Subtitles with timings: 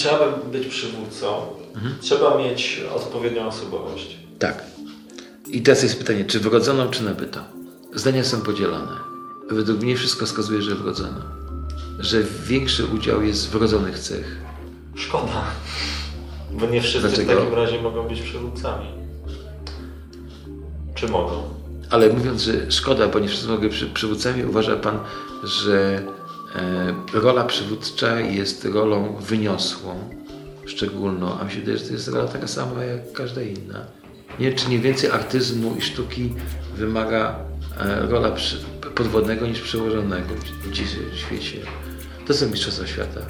[0.00, 1.46] trzeba by być przywódcą,
[2.00, 4.16] trzeba mieć odpowiednią osobowość.
[4.38, 4.62] Tak.
[5.46, 7.40] I teraz jest pytanie, czy wrodzoną, czy nabytą?
[7.94, 8.92] Zdania są podzielone.
[9.50, 11.20] Według mnie wszystko wskazuje, że wrodzoną.
[11.98, 14.36] Że większy udział jest wrodzonych cech.
[14.94, 15.44] Szkoda.
[16.52, 17.32] Bo nie wszyscy Dlaczego?
[17.32, 18.86] w takim razie mogą być przywódcami.
[20.94, 21.42] Czy mogą?
[21.90, 24.98] Ale mówiąc, że szkoda, bo nie wszyscy mogą być przy, przywódcami, uważa Pan,
[25.44, 26.02] że
[27.12, 30.10] rola przywódcza jest rolą wyniosłą,
[30.66, 33.86] szczególną, a mi się wydaje, że to jest rola taka sama jak każda inna.
[34.38, 36.32] Nie wiem, czy nie więcej artyzmu i sztuki
[36.76, 37.38] wymaga
[37.80, 38.36] e, rola
[38.94, 41.58] podwodnego niż przełożonego w, dzisiejszym świecie.
[42.26, 43.20] To są mistrzostwa świata.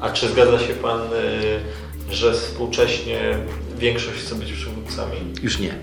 [0.00, 3.38] A czy zgadza się Pan, y, że współcześnie
[3.78, 5.16] większość chce być przywódcami?
[5.42, 5.74] Już nie.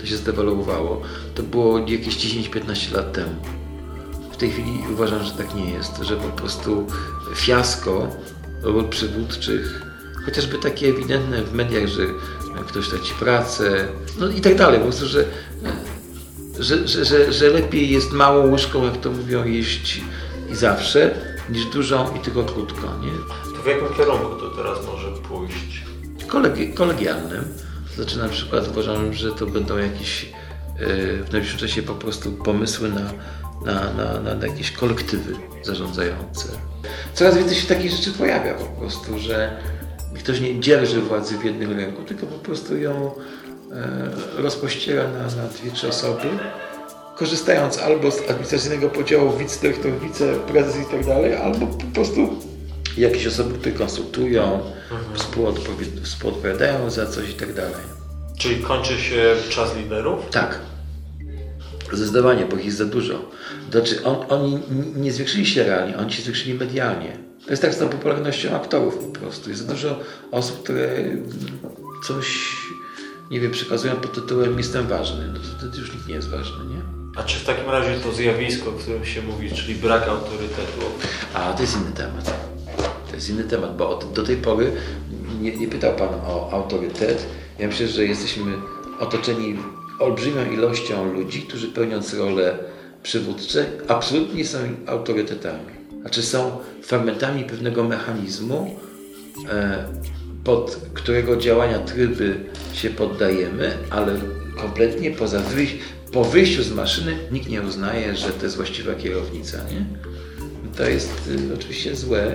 [0.00, 1.02] To się zdewaluowało.
[1.34, 3.61] To było jakieś 10-15 lat temu.
[4.42, 6.86] W tej chwili uważam, że tak nie jest, że po prostu
[7.34, 8.08] fiasko
[8.62, 9.82] ról przywódczych,
[10.24, 12.02] chociażby takie ewidentne w mediach, że
[12.68, 15.24] ktoś traci pracę, no i tak dalej, po prostu, że,
[16.58, 20.00] że, że, że, że lepiej jest małą łyżką, jak to mówią, jeść
[20.52, 21.14] i zawsze,
[21.50, 23.12] niż dużą i tylko krótko, nie?
[23.56, 25.82] To w jakim kierunku to teraz może pójść?
[26.28, 27.44] kolegi- kolegialnym.
[27.88, 30.86] To znaczy na przykład uważam, że to będą jakieś e,
[31.24, 33.12] w najbliższym czasie po prostu pomysły na,
[33.64, 36.48] na, na, na, jakieś kolektywy zarządzające.
[37.14, 39.56] Coraz więcej się takich rzeczy pojawia po prostu, że
[40.18, 43.10] ktoś nie dzierży władzy w jednym ręku, tylko po prostu ją
[43.72, 46.28] e, rozpościera na, na dwie, trzy osoby,
[47.16, 52.28] korzystając albo z administracyjnego podziału wicedyrektor, wiceprezes i tak dalej, albo po prostu
[52.96, 54.60] jakieś osoby, które konsultują,
[55.14, 57.84] współodpowi- współodpowiadają za coś i tak dalej.
[58.38, 60.30] Czyli kończy się czas liderów?
[60.30, 60.58] Tak.
[61.92, 63.30] Zdecydowanie, bo ich jest za dużo.
[63.70, 64.58] Znaczy, on, oni
[64.96, 67.18] nie zwiększyli się realnie, oni się zwiększyli medialnie.
[67.44, 69.50] To jest tak z tą popularnością aktorów po prostu.
[69.50, 71.04] Jest za dużo osób, które
[72.06, 72.56] coś,
[73.30, 75.28] nie wiem, przekazują pod tytułem jestem ważny.
[75.28, 76.82] No to wtedy już nikt nie jest ważny, nie?
[77.16, 80.80] A czy w takim razie to zjawisko, o którym się mówi, czyli brak autorytetu,
[81.34, 82.34] A to jest inny temat.
[83.08, 84.72] To jest inny temat, bo od, do tej pory
[85.40, 87.26] nie, nie pytał Pan o autorytet.
[87.58, 88.52] Ja myślę, że jesteśmy
[89.00, 89.58] otoczeni
[90.02, 92.58] olbrzymią ilością ludzi, którzy pełniąc role
[93.02, 95.72] przywódcze, absolutnie nie są autorytetami.
[96.00, 98.76] Znaczy są fragmentami pewnego mechanizmu,
[99.50, 99.84] e,
[100.44, 102.34] pod którego działania tryby
[102.72, 104.20] się poddajemy, ale
[104.56, 105.42] kompletnie poza
[106.12, 109.58] po wyjściu z maszyny nikt nie uznaje, że to jest właściwa kierownica.
[109.70, 109.86] Nie?
[110.76, 112.32] To jest y, oczywiście złe,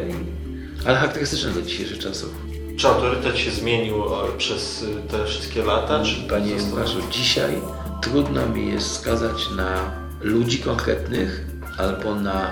[0.86, 2.47] ale charakterystyczne dla dzisiejszych czasów.
[2.78, 6.04] Czy autorytet się zmienił e, przez y, te wszystkie lata?
[6.04, 7.62] Czy Panie Łukaszu, dzisiaj
[8.02, 11.46] trudno mi jest wskazać na ludzi konkretnych
[11.78, 12.52] albo na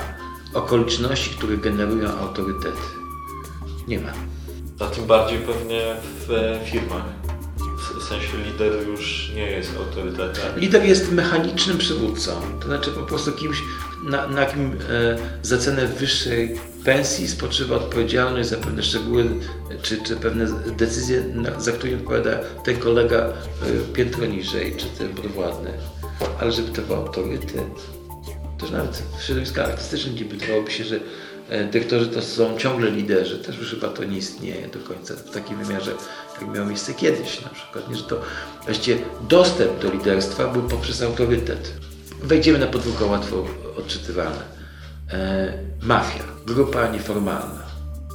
[0.54, 2.82] okoliczności, które generują autorytety.
[3.88, 4.14] Nie ma.
[4.80, 5.96] A tym bardziej pewnie
[6.28, 7.25] w e, firmach.
[8.10, 10.60] Sensie lider już nie jest autorytetem.
[10.60, 13.58] Lider jest mechanicznym przywódcą, to znaczy po prostu kimś,
[14.04, 19.26] na, na kim e, za cenę wyższej pensji spoczywa odpowiedzialność za pewne szczegóły
[19.82, 20.46] czy, czy pewne
[20.78, 21.24] decyzje,
[21.58, 23.34] za które odpowiada ten kolega e,
[23.94, 25.74] piętro niżej, czy ten podwładny.
[26.40, 27.82] Ale żeby to był autorytet,
[28.60, 31.00] też nawet w środowiskach artystycznych nie wydawałoby się, że
[31.50, 33.38] dyrektorzy to są ciągle liderzy.
[33.40, 35.92] Też już chyba to nie istnieje do końca w takim wymiarze,
[36.42, 37.90] jak miało miejsce kiedyś na przykład.
[37.90, 38.22] Nie, że to
[38.66, 41.72] właściwie dostęp do liderstwa był poprzez autorytet.
[42.24, 43.46] Wejdziemy na podwórko łatwo
[43.78, 44.56] odczytywalne.
[45.12, 47.64] E, mafia, grupa nieformalna,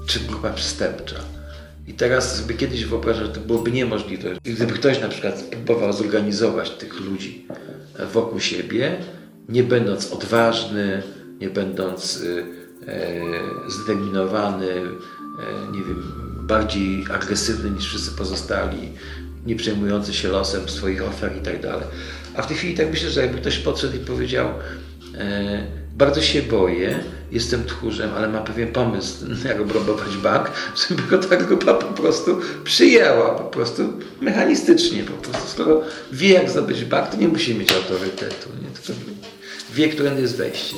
[0.07, 1.17] czy grupa przestępcza.
[1.87, 4.29] I teraz sobie kiedyś wyobrażam, że to byłoby niemożliwe.
[4.45, 7.47] Gdyby ktoś na przykład próbował zorganizować tych ludzi
[8.13, 8.97] wokół siebie,
[9.49, 11.03] nie będąc odważny,
[11.41, 13.21] nie będąc y, e,
[13.69, 16.03] zdeterminowany, e, nie wiem,
[16.43, 18.89] bardziej agresywny niż wszyscy pozostali,
[19.47, 21.87] nie przejmujący się losem swoich ofiar i tak dalej.
[22.35, 24.49] A w tej chwili tak myślę, że jakby ktoś podszedł i powiedział,
[25.19, 30.51] e, bardzo się boję, jestem tchórzem, ale mam pewien pomysł, jak obrabować bank,
[30.89, 33.83] żeby go ta grupa po prostu przyjęła, po prostu
[34.21, 35.49] mechanistycznie, po prostu.
[35.49, 35.83] Skoro
[36.13, 38.69] wie, jak zdobyć bank, to nie musi mieć autorytetu, nie?
[38.69, 39.01] tylko
[39.75, 40.77] wie, którędy jest wejście.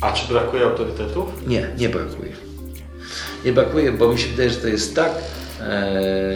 [0.00, 1.46] A czy brakuje autorytetów?
[1.46, 2.32] Nie, nie brakuje.
[3.44, 5.12] Nie brakuje, bo mi się wydaje, że to jest tak
[5.60, 6.32] e,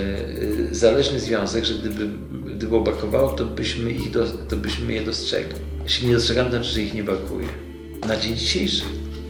[0.71, 2.09] zależny związek, że gdyby,
[2.55, 5.59] gdyby brakowało, to byśmy, ich do, to byśmy je dostrzegli.
[5.85, 7.49] Jeśli nie dostrzegamy, to znaczy, że ich nie brakuje.
[8.09, 8.83] Na dzień dzisiejszy.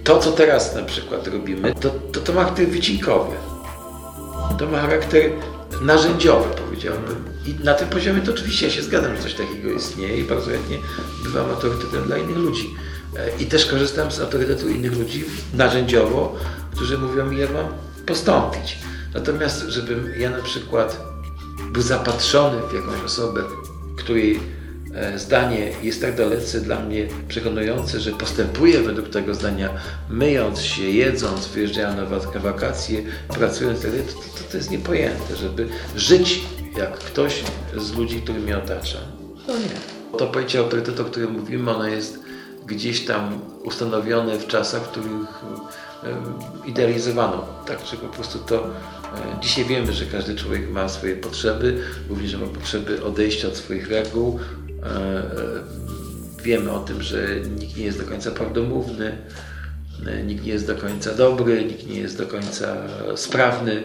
[0.05, 3.37] To, co teraz na przykład robimy, to, to, to ma charakter wycinkowy.
[4.59, 5.31] To ma charakter
[5.83, 7.25] narzędziowy, powiedziałbym.
[7.47, 10.51] I na tym poziomie to oczywiście ja się zgadzam, że coś takiego istnieje i bardzo
[10.51, 10.79] chętnie
[11.25, 12.75] bywam autorytetem dla innych ludzi.
[13.17, 15.25] E, I też korzystam z autorytetu innych ludzi
[15.55, 16.37] narzędziowo,
[16.75, 17.67] którzy mówią mi, jak mam
[18.07, 18.79] postąpić.
[19.15, 21.01] Natomiast, żebym ja na przykład
[21.73, 23.43] był zapatrzony w jakąś osobę,
[23.99, 24.41] której
[24.95, 29.71] e, zdanie jest tak dalece dla mnie przekonujące, że postępuje według tego zdania,
[30.11, 36.41] myjąc się, jedząc, wyjeżdżają na wak- wakacje, pracując, to, to, to jest niepojęte, żeby żyć
[36.77, 37.43] jak ktoś
[37.77, 38.99] z ludzi, który mnie otacza.
[39.49, 40.19] No nie.
[40.19, 42.24] To pojęcie autorytetu, o którym mówimy, ono jest
[42.67, 45.45] gdzieś tam ustanowione w czasach, w których
[46.67, 47.47] idealizowano.
[47.67, 48.71] Tak, że po prostu to e,
[49.41, 54.39] dzisiaj wiemy, że każdy człowiek ma swoje potrzeby, również ma potrzeby odejścia od swoich reguł.
[54.83, 55.85] E, e,
[56.43, 57.27] Wiemy o tym, że
[57.61, 59.19] nikt nie jest do końca prawdomówny,
[60.27, 62.77] nikt nie jest do końca dobry, nikt nie jest do końca
[63.17, 63.85] sprawny.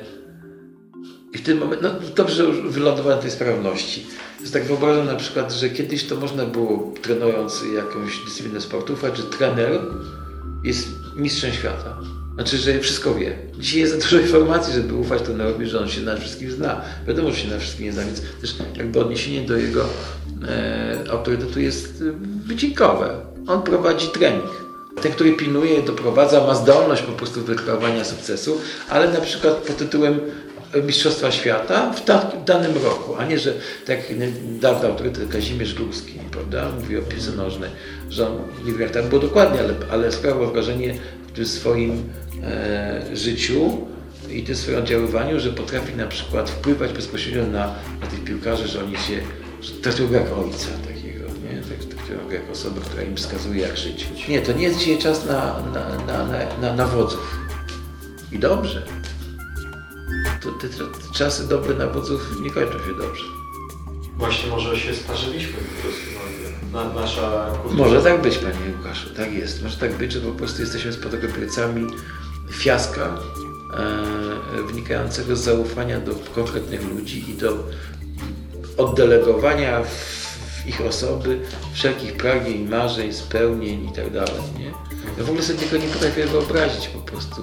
[1.40, 4.06] W tym momencie, no dobrze, wylądowałem na tej sprawności.
[4.54, 9.80] Tak wyobrażam na przykład, że kiedyś to można było, trenując jakąś dyscyplinę sportów, że trener
[10.64, 11.98] jest mistrzem świata.
[12.36, 13.38] Znaczy, że wszystko wie.
[13.60, 16.82] Dzisiaj jest za dużo informacji, żeby ufać trenerowi, że on się na wszystkim zna.
[17.08, 19.86] Wiadomo, że się na wszystkim nie zna, więc też jakby odniesienie do jego
[20.48, 23.16] e, autorytetu jest e, wycinkowe.
[23.48, 24.50] On prowadzi trening.
[25.02, 30.20] Ten, który pilnuje, doprowadza, ma zdolność po prostu wykreowania sukcesu, ale na przykład pod tytułem
[30.84, 33.54] Mistrzostwa Świata w da- danym roku, a nie, że
[33.86, 34.00] tak
[34.62, 37.70] dawny autorytet Kazimierz Górski, prawda, mówi o piłce nożnej,
[38.10, 40.94] że on, nie wiem jak tak było dokładnie, ale, ale sprawiał wrażenie
[41.28, 42.04] w tym swoim
[42.44, 43.88] e, życiu
[44.30, 48.84] i tym swoim oddziaływaniu, że potrafi na przykład wpływać bezpośrednio na, na tych piłkarzy, że
[48.84, 49.20] oni się
[49.62, 51.62] że traktują jak ojca takiego, nie?
[51.62, 54.08] Tak, traktują go jak osobę, która im wskazuje jak żyć.
[54.30, 57.40] Nie, to nie jest dzisiaj czas na, na, na, na, na, na wodzów.
[58.32, 58.84] I dobrze.
[60.44, 60.84] To te, te
[61.14, 63.24] czasy dobre na wodzów nie kończą się dobrze.
[64.18, 66.02] Właśnie może się starzyliśmy po prostu.
[66.74, 67.84] no, Na, nasza kultura.
[67.84, 69.64] Może tak być, panie Łukaszu, tak jest.
[69.64, 71.88] Może tak być, że po prostu jesteśmy spadkobiercami
[72.52, 73.18] fiaska
[74.60, 77.64] e, wynikającego z zaufania do konkretnych ludzi i do
[78.78, 79.88] oddelegowania w,
[80.64, 81.40] w ich osoby
[81.74, 84.42] wszelkich pragnień, marzeń, spełnień i tak dalej.
[84.60, 84.66] Nie?
[85.18, 87.42] Ja w ogóle sobie tego nie potrafię wyobrazić po prostu,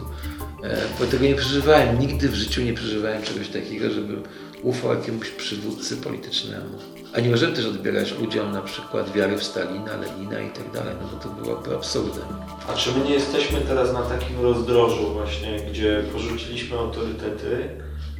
[0.98, 1.98] bo tego nie przeżywałem.
[1.98, 4.22] Nigdy w życiu nie przeżywałem czegoś takiego, żebym
[4.62, 6.78] ufał jakiemuś przywódcy politycznemu.
[7.14, 10.94] A nie możemy też odbierać ludziom na przykład wiary w Stalina, Lenina i tak dalej,
[11.02, 12.24] no bo to byłoby absurdem.
[12.68, 17.68] A czy my nie jesteśmy teraz na takim rozdrożu właśnie, gdzie porzuciliśmy autorytety,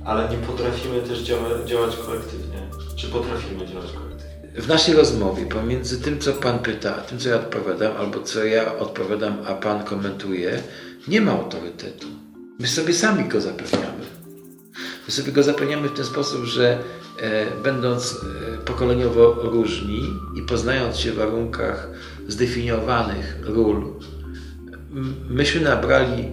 [0.04, 2.58] ale nie potrafimy też działa, działać kolektywnie?
[2.96, 4.62] Czy potrafimy działać kolektywnie?
[4.62, 8.44] W naszej rozmowie pomiędzy tym, co Pan pyta, a tym, co ja odpowiadam, albo co
[8.44, 10.62] ja odpowiadam, a Pan komentuje,
[11.08, 12.06] nie ma autorytetu.
[12.58, 14.06] My sobie sami go zapewniamy.
[15.06, 16.78] My sobie go zapewniamy w ten sposób, że
[17.20, 20.00] e, będąc e, pokoleniowo różni
[20.36, 21.88] i poznając się w warunkach
[22.28, 23.94] zdefiniowanych ról,
[25.28, 26.24] myśmy nabrali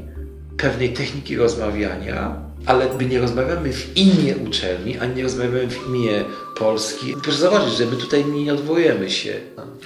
[0.57, 2.35] pewnej techniki rozmawiania,
[2.65, 6.23] ale my nie rozmawiamy w imię uczelni, ani nie rozmawiamy w imię
[6.57, 7.15] Polski.
[7.23, 9.33] Proszę zauważyć, że my tutaj nie odwołujemy się.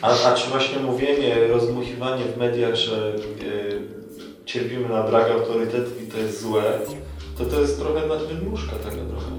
[0.01, 4.06] A, a czy właśnie mówienie, rozmuchiwanie w mediach, że e,
[4.47, 6.79] cierpimy na brak autorytetów i to jest złe,
[7.37, 9.31] to to jest trochę nadwydmuszka taka trochę.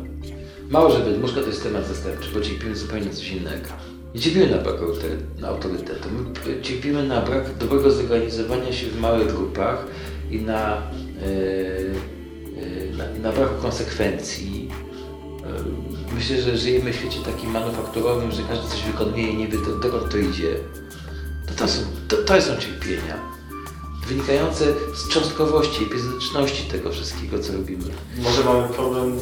[0.71, 3.69] Mało, że wydmuszka to jest temat zastępczy, bo cierpimy zupełnie coś innego.
[4.15, 4.77] Nie cierpimy na brak
[5.45, 9.87] autorytetu, my cierpimy na brak dobrego zorganizowania się w małych grupach
[10.31, 10.83] i na,
[12.57, 14.69] yy, na, na braku konsekwencji.
[16.15, 19.79] Myślę, że żyjemy w świecie takim manufakturowym, że każdy coś wykonuje i nie wie do,
[19.79, 20.55] dokąd to idzie.
[21.47, 23.38] To, to, są, to, to są cierpienia
[24.09, 27.85] wynikające z cząstkowości, epizodyczności tego wszystkiego, co robimy.
[28.19, 29.19] Może mamy problem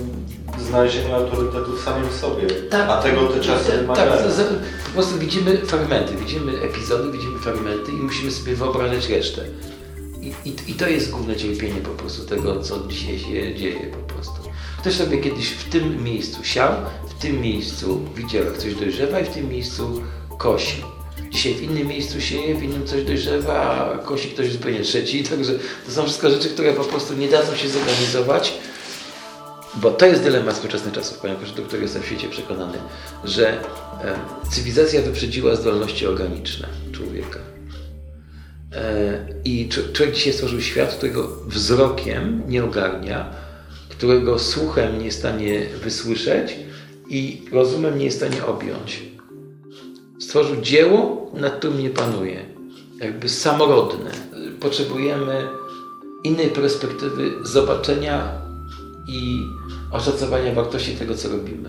[0.69, 2.91] znalezienia autorytetu w samym sobie, Tak.
[2.91, 4.13] a tego te czasy Tak, wymagają.
[4.13, 4.47] tak,
[4.87, 9.45] po prostu widzimy fragmenty, widzimy epizody, widzimy fragmenty i musimy sobie wyobrażać resztę.
[10.23, 14.15] I, i, I to jest główne cierpienie po prostu tego, co dzisiaj się dzieje po
[14.15, 14.41] prostu.
[14.79, 16.73] Ktoś sobie kiedyś w tym miejscu siał,
[17.09, 20.03] w tym miejscu widział, jak coś dojrzewa i w tym miejscu
[20.39, 20.83] kosi.
[21.37, 25.25] Dzisiaj w innym miejscu sieje, w innym coś dojrzewa, a kosi ktoś zupełnie trzeci.
[25.25, 25.53] Także
[25.87, 28.53] to są wszystko rzeczy, które po prostu nie dadzą się zorganizować.
[29.75, 32.79] Bo to jest dylemat współczesnych czasów, ponieważ do którego jestem w świecie przekonany,
[33.25, 33.61] że
[34.51, 37.39] cywilizacja wyprzedziła zdolności organiczne człowieka.
[38.73, 43.31] E, I człowiek dzisiaj stworzył świat, którego wzrokiem nie ogarnia,
[43.89, 46.57] którego słuchem nie jest w stanie wysłyszeć
[47.09, 49.16] i rozumem nie jest w stanie objąć.
[50.19, 52.47] Stworzył dzieło, nad którym nie panuje.
[53.01, 54.11] Jakby samorodne.
[54.61, 55.49] Potrzebujemy
[56.25, 58.43] innej perspektywy zobaczenia
[59.09, 59.43] i
[59.93, 61.69] oszacowania wartości tego, co robimy.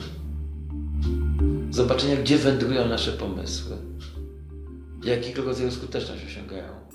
[1.71, 3.77] Zobaczenia, gdzie wędrują nasze pomysły,
[5.03, 6.86] jakiego rodzaju skuteczność osiągają.